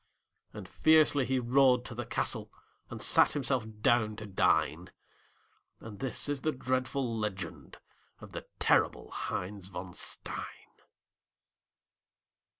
[0.51, 2.51] And fiercely he rode to the castle
[2.89, 4.89] And sat himself down to dine;
[5.79, 7.77] And this is the dreadful legend
[8.19, 10.71] Of the terrible Heinz von Stein.